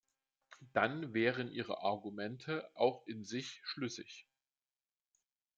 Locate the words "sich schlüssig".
3.23-4.25